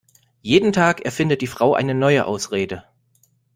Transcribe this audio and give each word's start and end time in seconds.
Jeden 0.41 0.73
Tag 0.73 1.01
erfindet 1.05 1.41
die 1.43 1.47
Frau 1.47 1.75
eine 1.75 1.93
neue 1.93 2.25
Ausrede. 2.25 2.85